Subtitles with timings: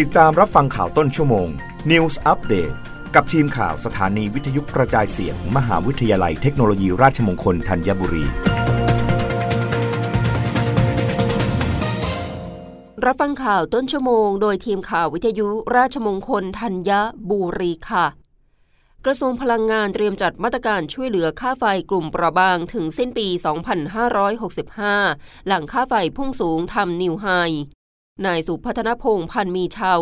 [0.00, 1.48] ติดตามรับฟังข่าวต้นชั่วโมง
[1.90, 2.74] News Update
[3.14, 8.24] กับทีมข่าวสถานีวิทยุกระจายเสียงมมหาวิทยาลัยเทคโนโลยีราชมงคลธัญบุรี
[13.04, 16.90] รับฟังข่าวต้นชั่วโมง โดยทีมข่าววิทยุราชมงคลธัญ
[17.30, 18.06] บุรีค่ะ
[19.04, 23.28] กระทรวงพลังงานเตรียมจัดมาตรการช่วยเหลือค่าไฟกลุ่มเปราะบางถึงสิ้นปี
[24.92, 27.28] 2565 หลังค่าไฟพุ่งสูงทำนิวไฮ
[28.26, 29.94] นายสุพัฒนพงษ์พันมีเชา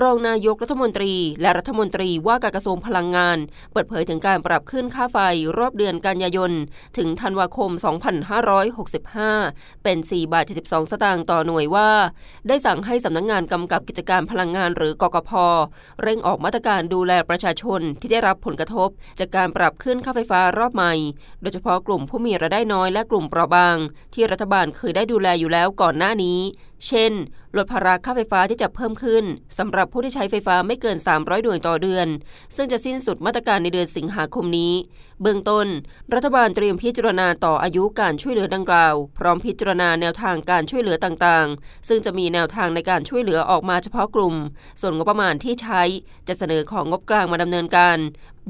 [0.00, 3.38] รองนายกรัฐมนตรี และรัฐมนตรีว่าการกระทรวงพลังงาน
[3.72, 5.18] เปิดเผยถึงการปรับขึ้นค่าไฟ
[5.58, 6.52] รอบเดือนกันยายน
[6.96, 7.70] ถึงธันวาคม
[8.58, 11.90] 2565 เป็น 4 บาท 72 สตางค์ต่อหน่วยว่า
[12.48, 15.30] ได้สั่งให้สำนักงงานกำกับกิจการพลังงานหรือกกพ
[16.02, 18.88] เร่งออกมาตรการดูแลประชาชนที่ได้รับผลกระทบ
[19.18, 20.94] จากการปรับขึ้นค่าไฟฟ้ารอบใหม่
[21.42, 23.76] โดยเฉพาะกลุ่มผู้มีรายได้น้อยและกลุ่มเปราะบาง
[24.14, 26.40] ที่รัฐบาลเคยได้ดูแลอยู่แล้วก่อนหน้านี้
[26.88, 27.12] เช่น
[27.56, 29.24] ลดภาระค่าไฟฟ้าที่จะเพิ่มขึ้น
[29.58, 32.08] สำหรับผู้ที่ใช้ไฟฟ้าไม่เกิน 300 หน่วยต่อเดือน
[32.56, 34.72] ซึ่งจะสิ้นสุดมาตรการในเดือนสิงหาคมนี้
[35.22, 35.66] เบื้องต้น
[36.14, 44.34] รัฐบาลเตรียมพิจารณาต่ออายุการช่วยเหลือดังกล่าว พร้อมพิจารณาแนวทางการช่วยเหลือต่างๆ ซึ่งจะมีแนวทางในการช่วยเหลือออกมาเฉพาะกลุ่ม
[44.80, 45.82] ส่วนงบประมาณที่ใช้
[46.28, 47.98] จะเสนอของงบกลางมาดำเนินการ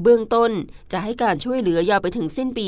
[0.01, 0.51] เบื้องต้น
[0.91, 2.67] จะให้การช่วยเหลือยาวไปถึงสิ้นปี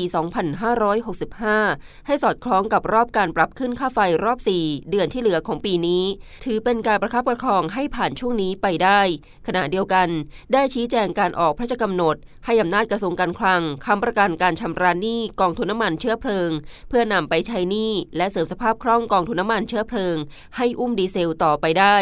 [1.22, 6.04] 2565 ให้สอดคล้องกับรอบการปรับขึ้นค่าไฟรอบ 4 เดือนที่เหลือของปีนี้
[6.44, 9.00] ถือเป็นการประคับประคองให้ผ่านช่วงนี้ไปได้
[9.46, 10.08] ขณะเดียวกัน
[10.52, 12.16] ได้ชี้แจงการออกพระราชกำหนด
[12.46, 16.50] ให้อำนาจกระทรวงการคลังค้ำประกันการชำระหนี้กองทุนน้ำมันเชื้อเพลิง
[16.88, 20.16] เพื่อนำไปใช้หนี้และเสริมสภาพคล่องกองทุนน้ำมันเชื้อเพลิง
[20.56, 21.96] ให้อุ้มดีเซลต่อไปได้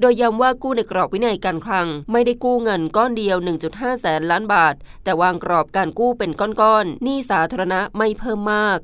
[0.00, 3.36] โดยย้ำว่ากู้ในกรอบวินัยการคลัง ไม่ได้กู้เงินก้อนเดียว
[3.68, 8.78] 1.5 แสนล้านบาทท แต่วางกรอบการกู้เป็นก้อนๆหนี้สาธารณะไม่เพิ่มมาก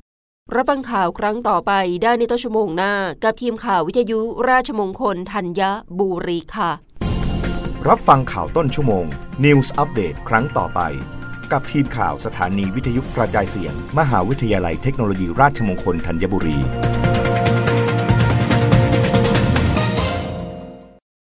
[0.55, 2.93] รับฟังข่าวครั้งต่อไปได้ในต้นชั่วโมงหน้า
[3.25, 5.63] กับทีมข่าววิทยุราชมงคลธัญ
[5.99, 6.71] บุรีค่ะ
[7.89, 9.05] รับฟังข่าวต้นชั่วโมง
[9.45, 10.81] News อัปเดตครั้งต่อไป
[11.53, 16.59] กับทีมข่าวสถานีวิทยุกระจายเสียง มหาวิทยาลัยเทคโนโลยีราชมงคลธัญบุรี